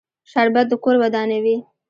[0.31, 1.57] شربت د کور ودانوي